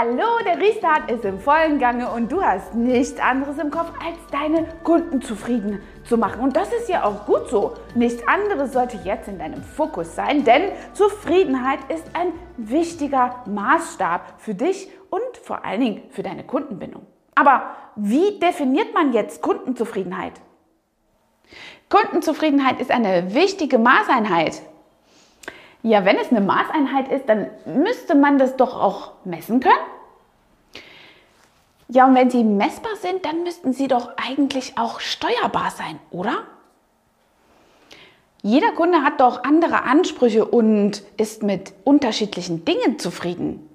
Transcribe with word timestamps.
Hallo, 0.00 0.38
der 0.46 0.60
Restart 0.60 1.10
ist 1.10 1.24
im 1.24 1.40
vollen 1.40 1.80
Gange 1.80 2.08
und 2.08 2.30
du 2.30 2.40
hast 2.40 2.72
nichts 2.72 3.18
anderes 3.18 3.58
im 3.58 3.72
Kopf, 3.72 3.90
als 4.00 4.16
deine 4.30 4.64
Kunden 4.84 5.20
zufrieden 5.22 5.80
zu 6.04 6.16
machen. 6.16 6.40
Und 6.40 6.54
das 6.54 6.72
ist 6.72 6.88
ja 6.88 7.02
auch 7.02 7.26
gut 7.26 7.48
so. 7.48 7.74
Nichts 7.96 8.22
anderes 8.28 8.72
sollte 8.74 8.96
jetzt 9.02 9.26
in 9.26 9.40
deinem 9.40 9.60
Fokus 9.60 10.14
sein, 10.14 10.44
denn 10.44 10.70
Zufriedenheit 10.92 11.80
ist 11.88 12.04
ein 12.12 12.32
wichtiger 12.56 13.42
Maßstab 13.46 14.34
für 14.38 14.54
dich 14.54 14.88
und 15.10 15.36
vor 15.42 15.64
allen 15.64 15.80
Dingen 15.80 16.02
für 16.10 16.22
deine 16.22 16.44
Kundenbindung. 16.44 17.04
Aber 17.34 17.74
wie 17.96 18.38
definiert 18.38 18.94
man 18.94 19.12
jetzt 19.12 19.42
Kundenzufriedenheit? 19.42 20.34
Kundenzufriedenheit 21.88 22.80
ist 22.80 22.92
eine 22.92 23.34
wichtige 23.34 23.78
Maßeinheit. 23.78 24.62
Ja, 25.88 26.04
wenn 26.04 26.18
es 26.18 26.30
eine 26.30 26.42
Maßeinheit 26.42 27.08
ist, 27.08 27.30
dann 27.30 27.48
müsste 27.64 28.14
man 28.14 28.36
das 28.36 28.56
doch 28.56 28.78
auch 28.78 29.12
messen 29.24 29.60
können. 29.60 29.74
Ja, 31.88 32.06
und 32.06 32.14
wenn 32.14 32.28
sie 32.28 32.44
messbar 32.44 32.94
sind, 32.96 33.24
dann 33.24 33.42
müssten 33.42 33.72
sie 33.72 33.88
doch 33.88 34.10
eigentlich 34.18 34.76
auch 34.76 35.00
steuerbar 35.00 35.70
sein, 35.70 35.98
oder? 36.10 36.42
Jeder 38.42 38.72
Kunde 38.72 39.02
hat 39.02 39.22
doch 39.22 39.44
andere 39.44 39.84
Ansprüche 39.84 40.44
und 40.44 41.02
ist 41.16 41.42
mit 41.42 41.72
unterschiedlichen 41.84 42.66
Dingen 42.66 42.98
zufrieden. 42.98 43.66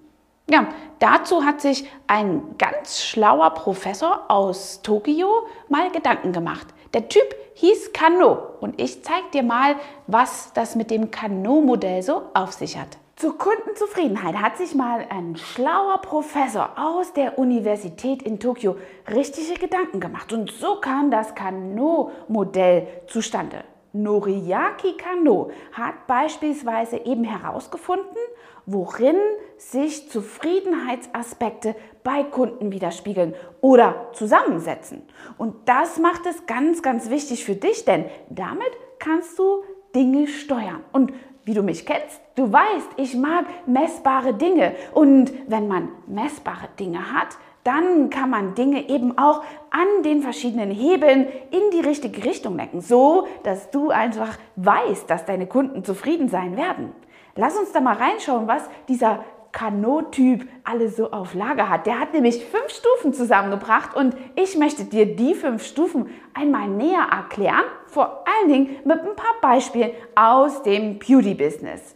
Ja, 0.48 0.68
dazu 1.00 1.44
hat 1.44 1.62
sich 1.62 1.90
ein 2.06 2.60
ganz 2.60 3.02
schlauer 3.02 3.56
Professor 3.56 4.26
aus 4.28 4.84
Tokio 4.84 5.48
mal 5.68 5.90
Gedanken 5.90 6.32
gemacht. 6.32 6.68
Der 6.94 7.10
Typ 7.10 7.36
hieß 7.56 7.92
Kano 7.92 8.38
und 8.62 8.80
ich 8.80 9.04
zeige 9.04 9.28
dir 9.34 9.42
mal, 9.42 9.76
was 10.06 10.54
das 10.54 10.76
mit 10.76 10.92
dem 10.92 11.10
Kano-Modell 11.10 12.04
so 12.04 12.22
auf 12.36 12.54
sich 12.54 12.78
hat. 12.78 13.00
Zur 13.16 13.36
Kundenzufriedenheit 13.36 14.36
hat 14.36 14.58
sich 14.58 14.76
mal 14.76 15.04
ein 15.10 15.36
schlauer 15.36 16.00
Professor 16.04 16.70
aus 16.76 17.12
der 17.14 17.40
Universität 17.40 18.22
in 18.22 18.40
Tokio 18.40 18.76
richtige 19.12 19.60
Gedanken 19.60 20.00
gemacht 20.00 20.34
und 20.34 20.52
so 20.52 20.76
kam 20.82 21.10
das 21.10 21.34
Kano-Modell 21.34 22.88
zustande. 23.08 23.64
Noriaki 23.94 24.98
Kano 24.98 25.52
hat 25.72 26.08
beispielsweise 26.08 26.98
eben 27.06 27.24
herausgefunden, 27.24 28.18
worin 28.66 29.16
sich 29.58 30.10
Zufriedenheitsaspekte 30.10 31.76
bei 32.04 32.24
Kunden 32.24 32.72
widerspiegeln 32.72 33.36
oder 33.62 34.08
zusammensetzen. 34.14 35.04
Und 35.38 35.56
das 35.70 36.00
macht 36.00 36.26
es 36.26 36.46
ganz, 36.48 36.82
ganz 36.82 37.10
wichtig 37.10 37.46
für 37.46 37.56
dich, 37.56 37.86
denn 37.86 38.06
damit 38.30 38.72
kannst 39.00 39.38
du 39.38 39.64
Dinge 39.96 40.28
steuern. 40.28 40.84
Und 40.92 41.14
wie 41.46 41.54
du 41.54 41.62
mich 41.62 41.86
kennst, 41.86 42.22
du 42.36 42.52
weißt, 42.52 42.90
ich 42.98 43.16
mag 43.16 43.46
messbare 43.68 44.34
Dinge. 44.34 44.76
Und 44.94 45.32
wenn 45.48 45.68
man 45.68 45.90
messbare 46.08 46.70
Dinge 46.80 47.14
hat, 47.14 47.38
dann 47.64 48.10
kann 48.10 48.30
man 48.30 48.56
Dinge 48.56 48.90
eben 48.90 49.18
auch 49.18 49.44
an 49.70 50.04
den 50.04 50.22
verschiedenen 50.22 50.72
Hebeln 50.72 51.28
in 51.52 51.72
die 51.72 51.80
richtige 51.80 52.24
Richtung 52.24 52.58
lenken, 52.58 52.82
so 52.82 53.28
dass 53.44 53.72
du 53.72 53.90
einfach 53.90 54.38
weißt, 54.56 55.10
dass 55.10 55.26
deine 55.26 55.48
Kunden 55.48 55.84
zufrieden 55.84 56.30
sein 56.30 56.58
werden. 56.58 56.94
Lass 57.36 57.58
uns 57.58 57.72
da 57.72 57.80
mal 57.80 57.96
reinschauen, 57.96 58.48
was 58.48 58.70
dieser 58.88 59.24
Kanotyp 59.54 60.48
alles 60.64 60.98
so 60.98 61.12
auf 61.12 61.34
Lager 61.36 61.70
hat. 61.70 61.86
Der 61.86 62.00
hat 62.00 62.14
nämlich 62.14 62.44
fünf 62.44 62.70
Stufen 62.70 63.14
zusammengebracht 63.14 63.96
und 63.96 64.16
ich 64.36 64.58
möchte 64.58 64.84
dir 64.84 65.16
die 65.16 65.36
fünf 65.36 65.64
Stufen 65.64 66.10
einmal 66.34 66.68
näher 66.68 67.08
erklären, 67.12 67.64
vor 67.88 68.26
allen 68.28 68.52
Dingen 68.52 68.76
mit 68.84 69.00
ein 69.00 69.16
paar 69.16 69.36
Beispielen 69.42 69.92
aus 70.16 70.64
dem 70.64 71.00
Beauty-Business. 71.00 71.96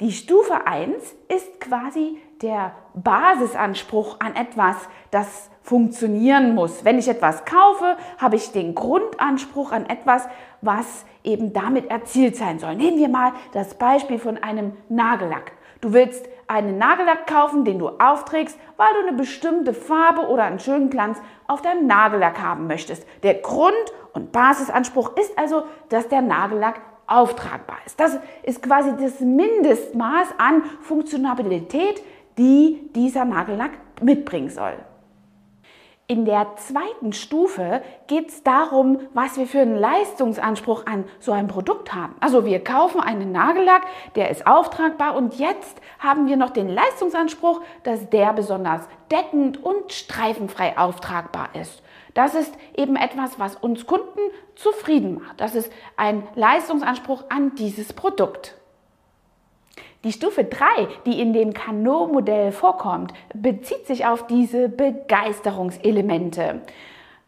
Die 0.00 0.12
Stufe 0.12 0.66
1 0.66 1.14
ist 1.28 1.60
quasi 1.60 2.16
der 2.40 2.72
Basisanspruch 2.94 4.18
an 4.20 4.34
etwas, 4.34 4.76
das 5.10 5.50
funktionieren 5.62 6.54
muss. 6.54 6.86
Wenn 6.86 6.98
ich 6.98 7.06
etwas 7.06 7.44
kaufe, 7.44 7.98
habe 8.16 8.36
ich 8.36 8.50
den 8.50 8.74
Grundanspruch 8.74 9.72
an 9.72 9.84
etwas, 9.84 10.26
was 10.62 11.04
eben 11.22 11.52
damit 11.52 11.90
erzielt 11.90 12.34
sein 12.34 12.58
soll. 12.58 12.76
Nehmen 12.76 12.96
wir 12.96 13.10
mal 13.10 13.32
das 13.52 13.74
Beispiel 13.74 14.18
von 14.18 14.38
einem 14.38 14.72
Nagellack. 14.88 15.52
Du 15.82 15.92
willst 15.92 16.26
einen 16.46 16.78
Nagellack 16.78 17.26
kaufen, 17.26 17.66
den 17.66 17.78
du 17.78 17.88
aufträgst, 17.88 18.58
weil 18.78 18.88
du 18.94 19.06
eine 19.06 19.18
bestimmte 19.18 19.74
Farbe 19.74 20.28
oder 20.28 20.44
einen 20.44 20.60
schönen 20.60 20.88
Glanz 20.88 21.20
auf 21.46 21.60
deinem 21.60 21.86
Nagellack 21.86 22.40
haben 22.40 22.66
möchtest. 22.66 23.06
Der 23.22 23.34
Grund- 23.34 23.74
und 24.14 24.32
Basisanspruch 24.32 25.14
ist 25.18 25.38
also, 25.38 25.64
dass 25.90 26.08
der 26.08 26.22
Nagellack 26.22 26.80
auftragbar 27.10 27.78
ist. 27.84 27.98
Das 27.98 28.18
ist 28.42 28.62
quasi 28.62 28.92
das 28.98 29.20
Mindestmaß 29.20 30.28
an 30.38 30.62
Funktionalität, 30.82 32.02
die 32.38 32.88
dieser 32.94 33.24
Nagellack 33.24 33.72
mitbringen 34.00 34.48
soll. 34.48 34.74
In 36.10 36.24
der 36.24 36.56
zweiten 36.56 37.12
Stufe 37.12 37.82
geht 38.08 38.30
es 38.30 38.42
darum, 38.42 38.98
was 39.14 39.36
wir 39.36 39.46
für 39.46 39.60
einen 39.60 39.76
Leistungsanspruch 39.76 40.84
an 40.86 41.04
so 41.20 41.30
ein 41.30 41.46
Produkt 41.46 41.94
haben. 41.94 42.16
Also 42.18 42.44
wir 42.44 42.64
kaufen 42.64 43.00
einen 43.00 43.30
Nagellack, 43.30 43.82
der 44.16 44.28
ist 44.28 44.44
auftragbar 44.44 45.14
und 45.14 45.38
jetzt 45.38 45.80
haben 46.00 46.26
wir 46.26 46.36
noch 46.36 46.50
den 46.50 46.68
Leistungsanspruch, 46.68 47.60
dass 47.84 48.10
der 48.10 48.32
besonders 48.32 48.88
deckend 49.12 49.62
und 49.62 49.92
streifenfrei 49.92 50.76
auftragbar 50.76 51.50
ist. 51.54 51.80
Das 52.14 52.34
ist 52.34 52.52
eben 52.76 52.96
etwas, 52.96 53.38
was 53.38 53.54
uns 53.54 53.86
Kunden 53.86 54.32
zufrieden 54.56 55.22
macht. 55.22 55.40
Das 55.40 55.54
ist 55.54 55.70
ein 55.96 56.24
Leistungsanspruch 56.34 57.22
an 57.28 57.54
dieses 57.54 57.92
Produkt. 57.92 58.59
Die 60.02 60.12
Stufe 60.12 60.44
3, 60.44 60.88
die 61.04 61.20
in 61.20 61.34
dem 61.34 61.52
Kano-Modell 61.52 62.52
vorkommt, 62.52 63.12
bezieht 63.34 63.86
sich 63.86 64.06
auf 64.06 64.26
diese 64.26 64.70
Begeisterungselemente. 64.70 66.62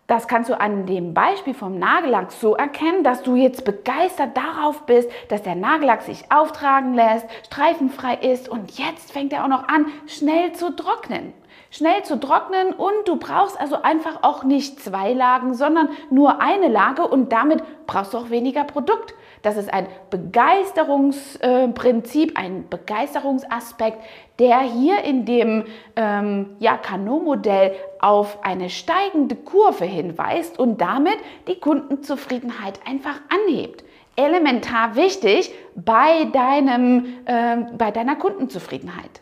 Das 0.06 0.26
kannst 0.26 0.48
du 0.48 0.58
an 0.58 0.86
dem 0.86 1.12
Beispiel 1.12 1.52
vom 1.52 1.78
Nagellack 1.78 2.32
so 2.32 2.54
erkennen, 2.56 3.04
dass 3.04 3.22
du 3.22 3.36
jetzt 3.36 3.66
begeistert 3.66 4.38
darauf 4.38 4.86
bist, 4.86 5.10
dass 5.28 5.42
der 5.42 5.54
Nagellack 5.54 6.00
sich 6.00 6.24
auftragen 6.32 6.94
lässt, 6.94 7.26
streifenfrei 7.44 8.14
ist 8.14 8.48
und 8.48 8.78
jetzt 8.78 9.12
fängt 9.12 9.34
er 9.34 9.44
auch 9.44 9.48
noch 9.48 9.68
an, 9.68 9.84
schnell 10.06 10.52
zu 10.52 10.74
trocknen. 10.74 11.34
Schnell 11.70 12.02
zu 12.04 12.18
trocknen 12.18 12.72
und 12.72 13.06
du 13.06 13.16
brauchst 13.16 13.60
also 13.60 13.82
einfach 13.82 14.22
auch 14.22 14.44
nicht 14.44 14.80
zwei 14.80 15.12
Lagen, 15.12 15.52
sondern 15.52 15.90
nur 16.08 16.40
eine 16.40 16.68
Lage 16.68 17.06
und 17.06 17.32
damit 17.32 17.62
brauchst 17.86 18.14
du 18.14 18.18
auch 18.18 18.30
weniger 18.30 18.64
Produkt. 18.64 19.14
Das 19.42 19.56
ist 19.56 19.72
ein 19.72 19.86
Begeisterungsprinzip, 20.10 22.36
ein 22.38 22.68
Begeisterungsaspekt, 22.68 23.98
der 24.38 24.60
hier 24.60 25.02
in 25.02 25.24
dem 25.24 25.64
ähm, 25.96 26.50
ja, 26.60 26.76
Kano-Modell 26.76 27.74
auf 28.00 28.44
eine 28.44 28.70
steigende 28.70 29.34
Kurve 29.34 29.84
hinweist 29.84 30.56
und 30.58 30.80
damit 30.80 31.16
die 31.48 31.58
Kundenzufriedenheit 31.58 32.78
einfach 32.86 33.20
anhebt. 33.28 33.82
Elementar 34.14 34.94
wichtig 34.94 35.52
bei, 35.74 36.26
deinem, 36.32 37.06
äh, 37.24 37.56
bei 37.76 37.90
deiner 37.90 38.14
Kundenzufriedenheit. 38.16 39.21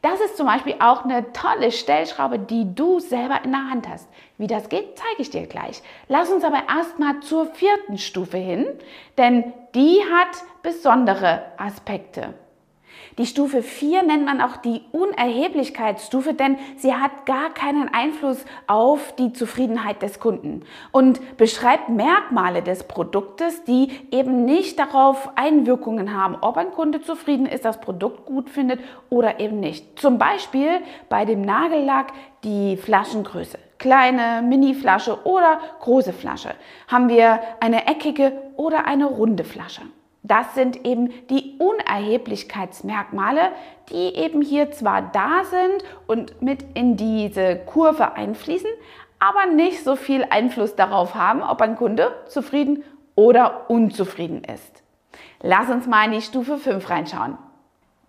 Das 0.00 0.20
ist 0.20 0.36
zum 0.36 0.46
Beispiel 0.46 0.76
auch 0.78 1.04
eine 1.04 1.32
tolle 1.32 1.72
Stellschraube, 1.72 2.38
die 2.38 2.72
du 2.72 3.00
selber 3.00 3.40
in 3.44 3.50
der 3.50 3.68
Hand 3.68 3.88
hast. 3.88 4.08
Wie 4.36 4.46
das 4.46 4.68
geht, 4.68 4.96
zeige 4.96 5.22
ich 5.22 5.30
dir 5.30 5.46
gleich. 5.46 5.82
Lass 6.06 6.30
uns 6.30 6.44
aber 6.44 6.62
erstmal 6.68 7.18
zur 7.20 7.46
vierten 7.46 7.98
Stufe 7.98 8.38
hin, 8.38 8.66
denn 9.16 9.52
die 9.74 10.00
hat 10.12 10.44
besondere 10.62 11.42
Aspekte. 11.56 12.34
Die 13.18 13.26
Stufe 13.26 13.62
4 13.62 14.04
nennt 14.04 14.24
man 14.24 14.40
auch 14.40 14.56
die 14.56 14.82
Unerheblichkeitsstufe, 14.92 16.34
denn 16.34 16.56
sie 16.76 16.94
hat 16.94 17.26
gar 17.26 17.50
keinen 17.50 17.88
Einfluss 17.92 18.44
auf 18.66 19.14
die 19.16 19.32
Zufriedenheit 19.32 20.02
des 20.02 20.20
Kunden 20.20 20.62
und 20.92 21.36
beschreibt 21.36 21.88
Merkmale 21.88 22.62
des 22.62 22.84
Produktes, 22.84 23.64
die 23.64 23.90
eben 24.10 24.44
nicht 24.44 24.78
darauf 24.78 25.30
Einwirkungen 25.36 26.14
haben, 26.14 26.36
ob 26.40 26.56
ein 26.56 26.70
Kunde 26.70 27.00
zufrieden 27.02 27.46
ist, 27.46 27.64
das 27.64 27.80
Produkt 27.80 28.26
gut 28.26 28.50
findet 28.50 28.80
oder 29.10 29.40
eben 29.40 29.60
nicht. 29.60 29.98
Zum 29.98 30.18
Beispiel 30.18 30.80
bei 31.08 31.24
dem 31.24 31.42
Nagellack 31.42 32.12
die 32.44 32.76
Flaschengröße. 32.76 33.58
Kleine 33.78 34.42
Mini-Flasche 34.42 35.24
oder 35.24 35.60
große 35.80 36.12
Flasche. 36.12 36.50
Haben 36.88 37.08
wir 37.08 37.40
eine 37.60 37.86
eckige 37.86 38.32
oder 38.56 38.86
eine 38.86 39.06
runde 39.06 39.44
Flasche? 39.44 39.82
Das 40.22 40.54
sind 40.54 40.84
eben 40.84 41.12
die 41.30 41.58
Unerheblichkeitsmerkmale, 41.58 43.52
die 43.90 44.14
eben 44.16 44.42
hier 44.42 44.70
zwar 44.72 45.02
da 45.02 45.44
sind 45.44 45.84
und 46.06 46.42
mit 46.42 46.64
in 46.74 46.96
diese 46.96 47.56
Kurve 47.56 48.14
einfließen, 48.14 48.70
aber 49.18 49.46
nicht 49.46 49.84
so 49.84 49.96
viel 49.96 50.24
Einfluss 50.28 50.76
darauf 50.76 51.14
haben, 51.14 51.42
ob 51.42 51.62
ein 51.62 51.76
Kunde 51.76 52.12
zufrieden 52.26 52.84
oder 53.14 53.70
unzufrieden 53.70 54.44
ist. 54.44 54.82
Lass 55.42 55.68
uns 55.70 55.86
mal 55.86 56.04
in 56.06 56.12
die 56.12 56.22
Stufe 56.22 56.58
5 56.58 56.90
reinschauen. 56.90 57.38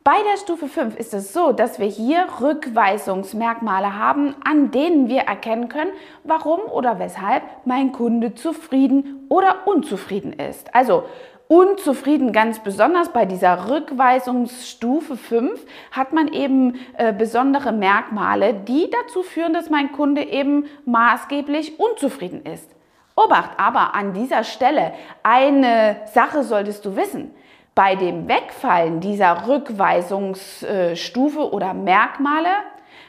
Bei 0.04 0.16
der 0.32 0.38
Stufe 0.38 0.68
5 0.68 0.96
ist 0.98 1.14
es 1.14 1.34
so, 1.34 1.52
dass 1.52 1.78
wir 1.78 1.86
hier 1.86 2.26
Rückweisungsmerkmale 2.42 3.96
haben, 3.96 4.34
an 4.44 4.72
denen 4.72 5.08
wir 5.08 5.22
erkennen 5.22 5.70
können, 5.70 5.92
warum 6.24 6.62
oder 6.62 7.00
weshalb 7.00 7.44
mein 7.66 7.92
Kunde 7.92 8.34
zufrieden 8.34 9.28
oder 9.30 9.68
unzufrieden 9.68 10.34
ist. 10.34 10.74
Also 10.74 11.04
unzufrieden, 11.50 12.32
ganz 12.32 12.60
besonders 12.60 13.12
bei 13.12 13.26
dieser 13.26 13.72
Rückweisungsstufe 13.72 15.18
5 15.18 15.60
hat 15.92 16.14
man 16.14 16.32
eben 16.32 16.80
äh, 16.96 17.12
besondere 17.12 17.72
Merkmale, 17.72 18.54
die 18.54 18.88
dazu 18.92 19.24
führen, 19.24 19.54
dass 19.54 19.72
mein 19.72 19.92
Kunde 19.92 20.22
eben 20.22 20.66
maßgeblich 20.86 21.80
unzufrieden 21.80 22.46
ist. 22.46 22.70
Obacht 23.16 23.50
aber 23.58 23.96
an 23.96 24.14
dieser 24.14 24.44
Stelle, 24.44 24.94
eine 25.24 25.98
Sache 26.14 26.44
solltest 26.44 26.86
du 26.86 26.96
wissen. 26.96 27.34
Bei 27.74 27.96
dem 27.96 28.28
Wegfallen 28.28 29.00
dieser 29.00 29.48
Rückweisungsstufe 29.48 31.52
oder 31.52 31.74
Merkmale 31.74 32.50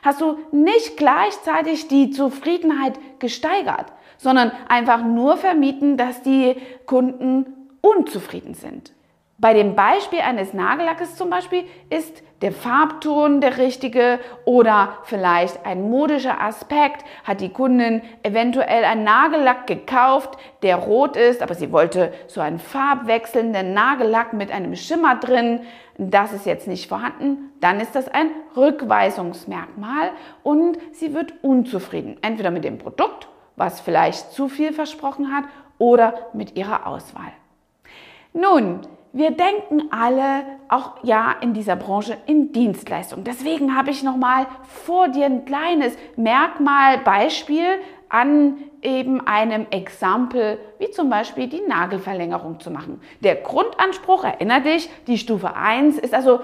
hast 0.03 0.23
du 0.23 0.39
nicht 0.51 0.97
gleichzeitig 0.97 1.89
die 1.89 2.11
Zufriedenheit 2.11 2.95
gesteigert, 3.19 3.93
sondern 4.17 4.51
einfach 4.67 5.05
nur 5.05 5.37
vermieden, 5.37 5.99
dass 5.99 6.23
die 6.23 6.57
Kunden 6.87 7.60
unzufrieden 7.81 8.55
sind. 8.55 8.93
Bei 9.41 9.55
dem 9.55 9.75
Beispiel 9.75 10.21
eines 10.21 10.53
Nagellackes 10.53 11.17
zum 11.17 11.31
Beispiel 11.31 11.65
ist 11.89 12.23
der 12.43 12.53
Farbton 12.53 13.41
der 13.41 13.57
richtige 13.57 14.19
oder 14.45 14.99
vielleicht 15.05 15.65
ein 15.65 15.89
modischer 15.89 16.43
Aspekt. 16.43 17.07
Hat 17.25 17.41
die 17.41 17.49
Kundin 17.49 18.03
eventuell 18.23 18.85
einen 18.85 19.05
Nagellack 19.05 19.67
gekauft, 19.67 20.37
der 20.63 20.77
rot 20.77 21.17
ist, 21.17 21.41
aber 21.41 21.55
sie 21.55 21.73
wollte 21.73 22.13
so 22.27 22.43
einen 22.43 22.59
farbwechselnden 22.59 23.73
Nagellack 23.73 24.35
mit 24.35 24.51
einem 24.51 24.77
Schimmer 24.77 25.17
drin. 25.17 25.61
Das 25.97 26.35
ist 26.35 26.45
jetzt 26.45 26.69
nicht 26.69 26.87
vorhanden. 26.87 27.51
Dann 27.63 27.81
ist 27.81 27.95
das 27.95 28.09
ein 28.09 28.31
Rückweisungsmerkmal 28.57 30.11
und 30.43 30.77
sie 30.93 31.15
wird 31.15 31.33
unzufrieden. 31.43 32.19
Entweder 32.21 32.51
mit 32.51 32.65
dem 32.65 32.77
Produkt, 32.77 33.29
was 33.57 33.81
vielleicht 33.81 34.33
zu 34.33 34.49
viel 34.49 34.75
versprochen 34.75 35.35
hat, 35.35 35.45
oder 35.79 36.29
mit 36.35 36.59
ihrer 36.59 36.87
Auswahl. 36.87 37.33
Nun, 38.33 38.81
wir 39.13 39.33
denken 39.33 39.91
alle 39.91 40.45
auch 40.69 41.03
ja 41.03 41.35
in 41.41 41.53
dieser 41.53 41.75
Branche 41.75 42.17
in 42.27 42.53
Dienstleistung. 42.53 43.25
Deswegen 43.25 43.77
habe 43.77 43.91
ich 43.91 44.05
noch 44.05 44.17
mal 44.17 44.47
vor 44.63 45.09
dir 45.09 45.27
ein 45.27 45.45
kleines 45.45 45.97
Merkmal 46.17 46.99
Beispiel 46.99 47.67
an 48.09 48.57
eben 48.83 49.27
einem 49.27 49.67
Exempel, 49.71 50.59
wie 50.79 50.91
zum 50.91 51.11
Beispiel 51.11 51.49
die 51.49 51.61
Nagelverlängerung 51.61 52.61
zu 52.61 52.71
machen. 52.71 53.01
Der 53.21 53.37
Grundanspruch, 53.37 54.25
erinnere 54.25 54.63
dich, 54.63 54.89
die 55.07 55.19
Stufe 55.19 55.55
1 55.55 55.99
ist 55.99 56.15
also, 56.15 56.41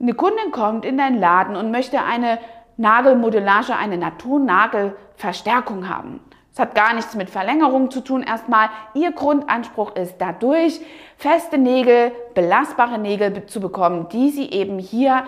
eine 0.00 0.14
Kundin 0.14 0.50
kommt 0.50 0.84
in 0.84 0.98
deinen 0.98 1.18
Laden 1.18 1.56
und 1.56 1.70
möchte 1.70 2.02
eine 2.02 2.38
Nagelmodellage, 2.76 3.76
eine 3.76 3.96
Naturnagelverstärkung 3.96 5.88
haben. 5.88 6.20
Es 6.52 6.58
hat 6.58 6.74
gar 6.74 6.92
nichts 6.92 7.14
mit 7.14 7.30
Verlängerung 7.30 7.90
zu 7.90 8.02
tun 8.02 8.22
erstmal. 8.22 8.68
Ihr 8.92 9.12
Grundanspruch 9.12 9.96
ist 9.96 10.16
dadurch, 10.18 10.80
feste 11.16 11.56
Nägel, 11.56 12.12
belastbare 12.34 12.98
Nägel 12.98 13.46
zu 13.46 13.60
bekommen, 13.60 14.08
die 14.10 14.28
sie 14.28 14.50
eben 14.50 14.78
hier 14.78 15.24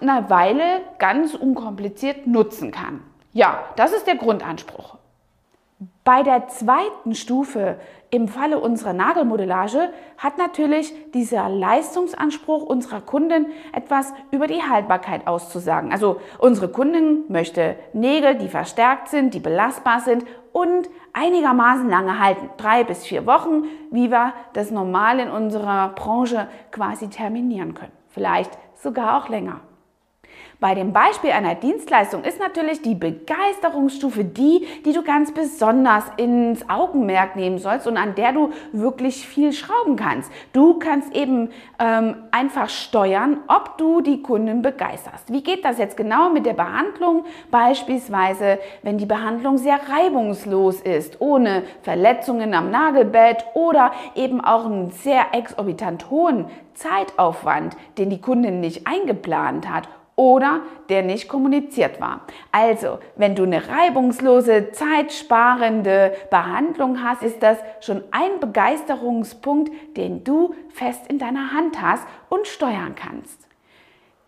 eine 0.00 0.28
Weile 0.30 0.80
ganz 0.98 1.34
unkompliziert 1.34 2.26
nutzen 2.26 2.72
kann. 2.72 3.02
Ja, 3.32 3.66
das 3.76 3.92
ist 3.92 4.08
der 4.08 4.16
Grundanspruch. 4.16 4.96
Bei 6.02 6.24
der 6.24 6.48
zweiten 6.48 7.14
Stufe 7.14 7.78
im 8.10 8.26
Falle 8.26 8.58
unserer 8.58 8.94
Nagelmodellage 8.94 9.90
hat 10.16 10.38
natürlich 10.38 10.92
dieser 11.12 11.48
Leistungsanspruch 11.48 12.62
unserer 12.64 13.02
Kunden 13.02 13.46
etwas 13.72 14.12
über 14.32 14.46
die 14.46 14.62
Haltbarkeit 14.62 15.26
auszusagen. 15.26 15.92
Also 15.92 16.20
unsere 16.38 16.68
Kundin 16.68 17.24
möchte 17.28 17.76
Nägel, 17.92 18.36
die 18.36 18.48
verstärkt 18.48 19.08
sind, 19.08 19.34
die 19.34 19.40
belastbar 19.40 20.00
sind 20.00 20.24
und 20.60 20.88
einigermaßen 21.12 21.88
lange 21.88 22.18
halten. 22.18 22.50
Drei 22.56 22.84
bis 22.84 23.04
vier 23.04 23.26
Wochen, 23.26 23.64
wie 23.90 24.10
wir 24.10 24.32
das 24.52 24.70
normal 24.70 25.20
in 25.20 25.30
unserer 25.30 25.90
Branche 25.90 26.48
quasi 26.70 27.08
terminieren 27.08 27.74
können. 27.74 27.92
Vielleicht 28.08 28.50
sogar 28.74 29.18
auch 29.18 29.28
länger. 29.28 29.60
Bei 30.60 30.74
dem 30.74 30.92
Beispiel 30.92 31.30
einer 31.30 31.54
Dienstleistung 31.54 32.24
ist 32.24 32.40
natürlich 32.40 32.82
die 32.82 32.96
Begeisterungsstufe 32.96 34.24
die, 34.24 34.66
die 34.84 34.92
du 34.92 35.04
ganz 35.04 35.32
besonders 35.32 36.02
ins 36.16 36.68
Augenmerk 36.68 37.36
nehmen 37.36 37.58
sollst 37.58 37.86
und 37.86 37.96
an 37.96 38.16
der 38.16 38.32
du 38.32 38.50
wirklich 38.72 39.24
viel 39.24 39.52
schrauben 39.52 39.94
kannst. 39.94 40.32
Du 40.52 40.80
kannst 40.80 41.14
eben 41.14 41.50
ähm, 41.78 42.16
einfach 42.32 42.70
steuern, 42.70 43.36
ob 43.46 43.78
du 43.78 44.00
die 44.00 44.20
Kunden 44.20 44.60
begeisterst. 44.60 45.32
Wie 45.32 45.44
geht 45.44 45.64
das 45.64 45.78
jetzt 45.78 45.96
genau 45.96 46.30
mit 46.30 46.44
der 46.44 46.54
Behandlung? 46.54 47.24
Beispielsweise, 47.52 48.58
wenn 48.82 48.98
die 48.98 49.06
Behandlung 49.06 49.58
sehr 49.58 49.78
reibungslos 49.88 50.80
ist, 50.80 51.20
ohne 51.20 51.62
Verletzungen 51.82 52.52
am 52.52 52.72
Nagelbett 52.72 53.44
oder 53.54 53.92
eben 54.16 54.40
auch 54.40 54.66
einen 54.66 54.90
sehr 54.90 55.26
exorbitant 55.34 56.10
hohen 56.10 56.46
Zeitaufwand, 56.74 57.76
den 57.96 58.10
die 58.10 58.20
Kundin 58.20 58.58
nicht 58.58 58.88
eingeplant 58.88 59.68
hat 59.72 59.88
oder 60.18 60.62
der 60.88 61.04
nicht 61.04 61.28
kommuniziert 61.28 62.00
war. 62.00 62.22
Also, 62.50 62.98
wenn 63.14 63.36
du 63.36 63.44
eine 63.44 63.68
reibungslose, 63.68 64.72
zeitsparende 64.72 66.12
Behandlung 66.28 67.04
hast, 67.04 67.22
ist 67.22 67.40
das 67.40 67.58
schon 67.80 68.02
ein 68.10 68.40
Begeisterungspunkt, 68.40 69.70
den 69.96 70.24
du 70.24 70.54
fest 70.70 71.06
in 71.08 71.18
deiner 71.18 71.52
Hand 71.52 71.80
hast 71.80 72.04
und 72.28 72.48
steuern 72.48 72.96
kannst 72.96 73.47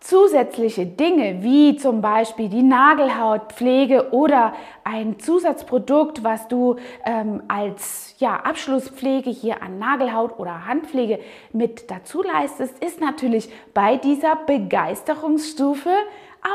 zusätzliche 0.01 0.87
Dinge 0.87 1.43
wie 1.43 1.77
zum 1.77 2.01
Beispiel 2.01 2.49
die 2.49 2.63
Nagelhautpflege 2.63 4.11
oder 4.11 4.53
ein 4.83 5.19
Zusatzprodukt, 5.19 6.23
was 6.23 6.47
du 6.47 6.77
ähm, 7.05 7.43
als 7.47 8.15
ja, 8.17 8.35
Abschlusspflege 8.35 9.29
hier 9.29 9.61
an 9.61 9.77
Nagelhaut 9.77 10.37
oder 10.39 10.65
Handpflege 10.65 11.19
mit 11.53 11.89
dazu 11.91 12.23
leistest, 12.23 12.83
ist 12.83 12.99
natürlich 12.99 13.49
bei 13.73 13.97
dieser 13.97 14.35
Begeisterungsstufe 14.35 15.91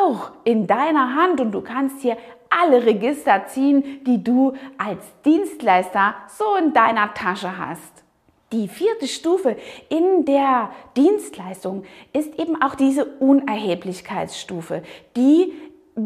auch 0.02 0.32
in 0.42 0.66
deiner 0.66 1.14
Hand 1.14 1.40
und 1.40 1.52
du 1.52 1.60
kannst 1.60 2.02
hier 2.02 2.16
alle 2.50 2.84
Register 2.84 3.46
ziehen, 3.46 4.00
die 4.04 4.22
du 4.22 4.54
als 4.76 5.04
Dienstleister 5.24 6.16
so 6.28 6.56
in 6.56 6.72
deiner 6.72 7.14
Tasche 7.14 7.56
hast. 7.56 7.95
Die 8.52 8.68
vierte 8.68 9.08
Stufe 9.08 9.56
in 9.88 10.24
der 10.24 10.70
Dienstleistung 10.96 11.84
ist 12.12 12.38
eben 12.38 12.60
auch 12.62 12.76
diese 12.76 13.04
Unerheblichkeitsstufe. 13.04 14.82
Die 15.16 15.52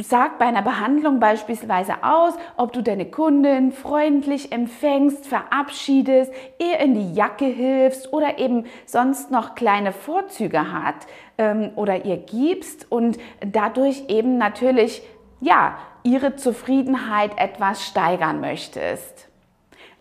sagt 0.03 0.39
bei 0.39 0.47
einer 0.47 0.63
Behandlung 0.63 1.21
beispielsweise 1.21 2.03
aus, 2.03 2.35
ob 2.57 2.73
du 2.73 2.83
deine 2.83 3.11
Kundin 3.11 3.73
freundlich 3.73 4.53
empfängst, 4.53 5.27
verabschiedest, 5.27 6.33
ihr 6.59 6.79
in 6.79 6.95
die 6.95 7.13
Jacke 7.13 7.47
hilfst 7.47 8.13
oder 8.13 8.39
eben 8.39 8.65
sonst 8.87 9.31
noch 9.31 9.55
kleine 9.55 9.93
Vorzüge 9.93 10.73
hat 10.73 11.07
ähm, 11.39 11.73
oder 11.77 12.05
ihr 12.05 12.19
gibst 12.19 12.91
und 12.91 13.19
dadurch 13.45 14.05
eben 14.09 14.39
natürlich 14.39 15.03
ja 15.41 15.77
ihre 16.05 16.37
Zufriedenheit 16.37 17.33
etwas 17.37 17.85
steigern 17.85 18.41
möchtest. 18.41 19.30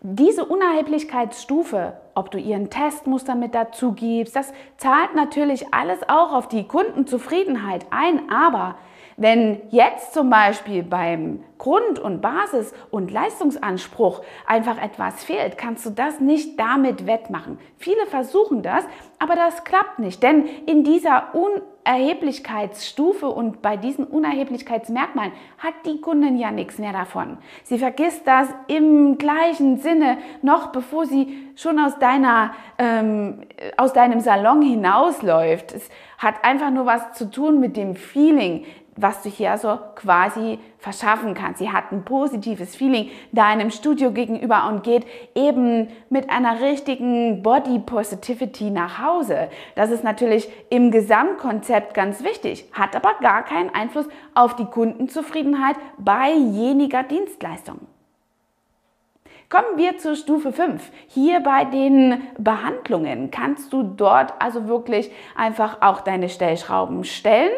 Diese 0.01 0.45
Unerheblichkeitsstufe, 0.45 1.97
ob 2.15 2.31
du 2.31 2.37
ihren 2.37 2.69
Testmuster 2.69 3.35
mit 3.35 3.53
dazu 3.53 3.91
gibst, 3.91 4.33
das 4.33 4.53
zahlt 4.77 5.13
natürlich 5.13 5.73
alles 5.73 6.07
auch 6.07 6.31
auf 6.31 6.47
die 6.47 6.65
Kundenzufriedenheit 6.65 7.85
ein, 7.89 8.31
aber 8.31 8.75
wenn 9.19 9.61
jetzt 9.69 10.13
zum 10.13 10.29
Beispiel 10.29 10.81
beim 10.81 11.43
Grund- 11.57 11.99
und 11.99 12.21
Basis- 12.21 12.73
und 12.89 13.11
Leistungsanspruch 13.11 14.21
einfach 14.47 14.81
etwas 14.81 15.25
fehlt, 15.25 15.57
kannst 15.57 15.85
du 15.85 15.89
das 15.89 16.21
nicht 16.21 16.57
damit 16.57 17.05
wettmachen. 17.05 17.59
Viele 17.77 18.05
versuchen 18.07 18.63
das, 18.63 18.85
aber 19.19 19.35
das 19.35 19.65
klappt 19.65 19.99
nicht, 19.99 20.23
denn 20.23 20.45
in 20.65 20.85
dieser 20.85 21.35
Unerheblichkeitsstufe 21.35 23.27
und 23.27 23.61
bei 23.61 23.75
diesen 23.75 24.05
Unerheblichkeitsmerkmalen 24.05 25.33
hat 25.57 25.73
die 25.85 25.99
Kundin 25.99 26.37
ja 26.37 26.51
nichts 26.51 26.77
mehr 26.77 26.93
davon. 26.93 27.39
Sie 27.63 27.77
vergisst 27.77 28.25
das 28.25 28.47
im 28.67 29.17
gleichen 29.17 29.79
Sinne, 29.79 30.19
noch 30.41 30.67
bevor 30.67 31.05
sie 31.05 31.49
schon 31.57 31.77
aus, 31.77 31.99
deiner, 31.99 32.53
ähm, 32.77 33.41
aus 33.75 33.91
deinem 33.91 34.21
Salon 34.21 34.61
hinausläuft. 34.61 35.73
Es 35.73 35.89
hat 36.17 36.35
einfach 36.45 36.71
nur 36.71 36.85
was 36.85 37.11
zu 37.15 37.29
tun 37.29 37.59
mit 37.59 37.75
dem 37.75 37.95
Feeling, 37.95 38.63
was 39.01 39.21
du 39.21 39.29
hier 39.29 39.51
also 39.51 39.79
quasi 39.95 40.59
verschaffen 40.77 41.33
kannst. 41.33 41.59
Sie 41.59 41.71
hat 41.71 41.91
ein 41.91 42.03
positives 42.03 42.75
Feeling 42.75 43.09
deinem 43.31 43.69
Studio 43.71 44.11
gegenüber 44.11 44.67
und 44.67 44.83
geht 44.83 45.05
eben 45.35 45.87
mit 46.09 46.29
einer 46.29 46.61
richtigen 46.61 47.41
Body 47.41 47.79
Positivity 47.79 48.71
nach 48.71 49.01
Hause. 49.01 49.49
Das 49.75 49.91
ist 49.91 50.03
natürlich 50.03 50.49
im 50.69 50.91
Gesamtkonzept 50.91 51.93
ganz 51.93 52.23
wichtig, 52.23 52.65
hat 52.73 52.95
aber 52.95 53.15
gar 53.21 53.43
keinen 53.43 53.73
Einfluss 53.73 54.07
auf 54.33 54.55
die 54.55 54.65
Kundenzufriedenheit 54.65 55.75
bei 55.97 56.31
jeniger 56.31 57.03
Dienstleistung. 57.03 57.79
Kommen 59.49 59.77
wir 59.77 59.97
zur 59.97 60.15
Stufe 60.15 60.53
5. 60.53 60.91
Hier 61.07 61.39
bei 61.39 61.65
den 61.65 62.21
Behandlungen 62.37 63.31
kannst 63.31 63.73
du 63.73 63.81
dort 63.81 64.33
also 64.39 64.67
wirklich 64.67 65.09
einfach 65.35 65.81
auch 65.81 66.01
deine 66.01 66.29
Stellschrauben 66.29 67.03
stellen 67.03 67.49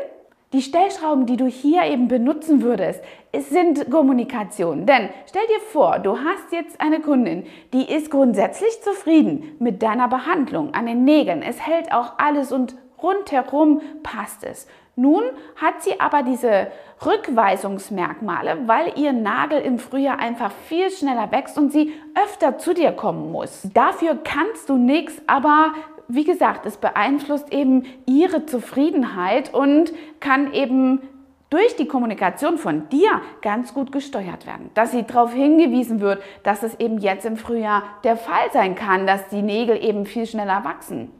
die 0.53 0.61
Stellschrauben, 0.61 1.25
die 1.25 1.37
du 1.37 1.45
hier 1.45 1.83
eben 1.83 2.07
benutzen 2.07 2.61
würdest, 2.61 3.01
sind 3.33 3.89
Kommunikation. 3.89 4.85
Denn 4.85 5.09
stell 5.27 5.45
dir 5.47 5.61
vor, 5.71 5.99
du 5.99 6.17
hast 6.17 6.51
jetzt 6.51 6.81
eine 6.81 6.99
Kundin, 6.99 7.45
die 7.73 7.89
ist 7.89 8.11
grundsätzlich 8.11 8.81
zufrieden 8.81 9.55
mit 9.59 9.81
deiner 9.81 10.09
Behandlung 10.09 10.73
an 10.73 10.85
den 10.85 11.05
Nägeln. 11.05 11.41
Es 11.41 11.65
hält 11.65 11.93
auch 11.93 12.13
alles 12.17 12.51
und 12.51 12.75
rundherum 13.01 13.81
passt 14.03 14.43
es. 14.43 14.67
Nun 14.97 15.23
hat 15.55 15.81
sie 15.81 15.99
aber 16.01 16.21
diese 16.21 16.67
Rückweisungsmerkmale, 17.05 18.67
weil 18.67 18.91
ihr 18.99 19.13
Nagel 19.13 19.61
im 19.61 19.79
Frühjahr 19.79 20.19
einfach 20.19 20.51
viel 20.51 20.91
schneller 20.91 21.31
wächst 21.31 21.57
und 21.57 21.71
sie 21.71 21.93
öfter 22.21 22.57
zu 22.57 22.73
dir 22.73 22.91
kommen 22.91 23.31
muss. 23.31 23.67
Dafür 23.73 24.19
kannst 24.21 24.69
du 24.69 24.75
nichts, 24.75 25.21
aber 25.27 25.73
wie 26.13 26.23
gesagt, 26.23 26.65
es 26.65 26.77
beeinflusst 26.77 27.51
eben 27.51 27.85
ihre 28.05 28.45
Zufriedenheit 28.45 29.53
und 29.53 29.93
kann 30.19 30.53
eben 30.53 31.01
durch 31.49 31.75
die 31.75 31.87
Kommunikation 31.87 32.57
von 32.57 32.87
dir 32.89 33.21
ganz 33.41 33.73
gut 33.73 33.91
gesteuert 33.91 34.47
werden. 34.47 34.69
Dass 34.73 34.91
sie 34.91 35.03
darauf 35.03 35.33
hingewiesen 35.33 35.99
wird, 35.99 36.23
dass 36.43 36.63
es 36.63 36.79
eben 36.79 36.97
jetzt 36.97 37.25
im 37.25 37.35
Frühjahr 37.35 37.83
der 38.03 38.15
Fall 38.15 38.51
sein 38.53 38.75
kann, 38.75 39.05
dass 39.05 39.27
die 39.27 39.41
Nägel 39.41 39.83
eben 39.83 40.05
viel 40.05 40.25
schneller 40.25 40.63
wachsen. 40.63 41.11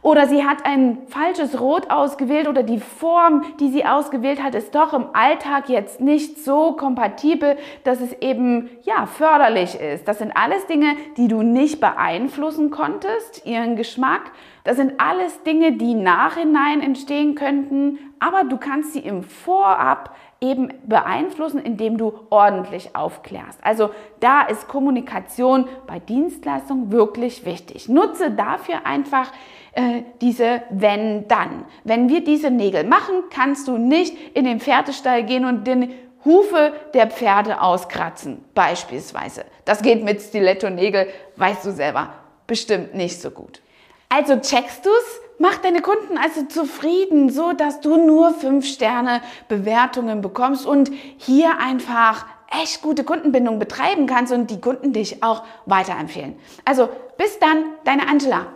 Oder 0.00 0.26
sie 0.26 0.44
hat 0.44 0.64
ein 0.64 0.98
falsches 1.08 1.60
Rot 1.60 1.90
ausgewählt 1.90 2.48
oder 2.48 2.62
die 2.62 2.78
Form, 2.78 3.44
die 3.58 3.68
sie 3.68 3.84
ausgewählt 3.84 4.42
hat, 4.42 4.54
ist 4.54 4.74
doch 4.74 4.92
im 4.92 5.06
Alltag 5.12 5.68
jetzt 5.68 6.00
nicht 6.00 6.38
so 6.44 6.72
kompatibel, 6.72 7.56
dass 7.84 8.00
es 8.00 8.12
eben 8.20 8.70
ja 8.84 9.06
förderlich 9.06 9.74
ist. 9.74 10.06
Das 10.06 10.18
sind 10.18 10.32
alles 10.36 10.66
Dinge, 10.66 10.96
die 11.16 11.26
du 11.26 11.42
nicht 11.42 11.80
beeinflussen 11.80 12.70
konntest, 12.70 13.44
ihren 13.44 13.76
Geschmack. 13.76 14.30
Das 14.64 14.76
sind 14.76 15.00
alles 15.00 15.42
Dinge, 15.42 15.72
die 15.72 15.94
nachhinein 15.94 16.80
entstehen 16.80 17.34
könnten, 17.34 17.98
aber 18.20 18.44
du 18.44 18.56
kannst 18.56 18.92
sie 18.92 19.00
im 19.00 19.22
Vorab 19.22 20.14
eben 20.40 20.72
beeinflussen, 20.86 21.58
indem 21.58 21.98
du 21.98 22.12
ordentlich 22.30 22.94
aufklärst. 22.94 23.58
Also 23.64 23.90
da 24.20 24.42
ist 24.42 24.68
Kommunikation 24.68 25.68
bei 25.86 25.98
Dienstleistungen 25.98 26.92
wirklich 26.92 27.44
wichtig. 27.44 27.88
Nutze 27.88 28.30
dafür 28.30 28.86
einfach 28.86 29.32
äh, 29.78 30.02
diese 30.20 30.62
wenn 30.70 31.28
dann. 31.28 31.64
Wenn 31.84 32.08
wir 32.08 32.24
diese 32.24 32.50
Nägel 32.50 32.82
machen, 32.82 33.22
kannst 33.30 33.68
du 33.68 33.78
nicht 33.78 34.16
in 34.34 34.44
den 34.44 34.58
Pferdestall 34.58 35.22
gehen 35.22 35.44
und 35.44 35.68
den 35.68 35.92
Hufe 36.24 36.72
der 36.94 37.06
Pferde 37.06 37.60
auskratzen, 37.60 38.44
beispielsweise. 38.54 39.44
Das 39.64 39.80
geht 39.80 40.02
mit 40.02 40.20
Stiletto-Nägel, 40.20 41.06
weißt 41.36 41.64
du 41.64 41.70
selber, 41.70 42.12
bestimmt 42.48 42.94
nicht 42.94 43.20
so 43.20 43.30
gut. 43.30 43.62
Also 44.08 44.40
checkst 44.40 44.84
du's? 44.84 45.20
Mach 45.38 45.58
deine 45.58 45.80
Kunden 45.80 46.18
also 46.18 46.46
zufrieden, 46.46 47.30
so 47.30 47.52
dass 47.52 47.80
du 47.80 48.04
nur 48.04 48.34
5 48.34 48.66
Sterne 48.66 49.22
Bewertungen 49.46 50.20
bekommst 50.20 50.66
und 50.66 50.90
hier 51.18 51.60
einfach 51.60 52.26
echt 52.50 52.82
gute 52.82 53.04
Kundenbindung 53.04 53.60
betreiben 53.60 54.08
kannst 54.08 54.32
und 54.32 54.50
die 54.50 54.60
Kunden 54.60 54.92
dich 54.92 55.22
auch 55.22 55.44
weiterempfehlen. 55.66 56.36
Also 56.64 56.88
bis 57.16 57.38
dann, 57.38 57.64
deine 57.84 58.08
Angela. 58.08 58.48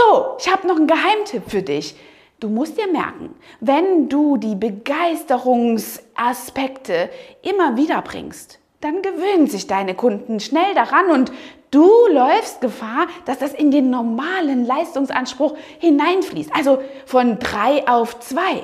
So, 0.00 0.36
ich 0.38 0.50
habe 0.50 0.66
noch 0.66 0.76
einen 0.76 0.86
Geheimtipp 0.86 1.42
für 1.48 1.60
dich. 1.62 1.94
Du 2.38 2.48
musst 2.48 2.78
dir 2.78 2.90
merken, 2.90 3.34
wenn 3.60 4.08
du 4.08 4.38
die 4.38 4.54
Begeisterungsaspekte 4.54 7.10
immer 7.42 7.76
wieder 7.76 8.00
bringst, 8.00 8.58
dann 8.80 9.02
gewöhnen 9.02 9.46
sich 9.46 9.66
deine 9.66 9.94
Kunden 9.94 10.40
schnell 10.40 10.74
daran 10.74 11.10
und 11.10 11.30
du 11.70 11.86
läufst 12.10 12.62
Gefahr, 12.62 13.08
dass 13.26 13.38
das 13.38 13.52
in 13.52 13.70
den 13.70 13.90
normalen 13.90 14.64
Leistungsanspruch 14.64 15.54
hineinfließt. 15.80 16.54
Also 16.54 16.78
von 17.04 17.38
drei 17.38 17.86
auf 17.86 18.20
zwei. 18.20 18.62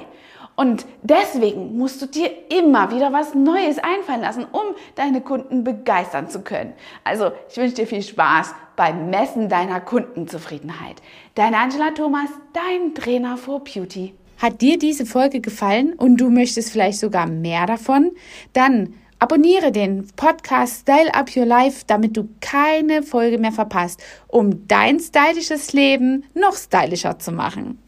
Und 0.57 0.87
deswegen 1.03 1.77
musst 1.77 2.01
du 2.01 2.07
dir 2.07 2.31
immer 2.49 2.91
wieder 2.91 3.13
was 3.13 3.35
Neues 3.35 3.79
einfallen 3.79 4.23
lassen, 4.23 4.47
um 4.51 4.75
deine 4.95 5.21
Kunden 5.21 5.65
begeistern 5.65 6.31
zu 6.31 6.41
können. 6.41 6.73
Also, 7.05 7.31
ich 7.51 7.57
wünsche 7.59 7.75
dir 7.75 7.87
viel 7.87 8.03
Spaß 8.03 8.55
beim 8.75 9.11
Messen 9.11 9.49
deiner 9.51 9.81
Kundenzufriedenheit. 9.81 11.03
Deine 11.35 11.59
Angela 11.59 11.91
Thomas, 11.91 12.31
dein 12.55 12.95
Trainer 12.95 13.37
for 13.37 13.63
Beauty. 13.63 14.15
Hat 14.39 14.61
dir 14.61 14.79
diese 14.79 15.07
Folge 15.07 15.41
gefallen 15.41 15.93
und 15.95 16.19
du 16.19 16.31
möchtest 16.31 16.73
vielleicht 16.73 16.99
sogar 16.99 17.27
mehr 17.27 17.67
davon? 17.67 18.13
Dann 18.53 18.95
abonniere 19.19 19.73
den 19.73 20.09
Podcast 20.17 20.83
Style 20.83 21.15
Up 21.15 21.35
Your 21.37 21.47
Life, 21.47 21.85
damit 21.87 22.17
du 22.17 22.29
keine 22.41 23.03
Folge 23.03 23.39
mehr 23.39 23.53
verpasst, 23.53 24.03
um 24.29 24.67
dein 24.69 25.01
stylisches 25.01 25.73
Leben 25.73 26.25
noch 26.35 26.55
stylischer 26.55 27.19
zu 27.19 27.33
machen. 27.33 27.79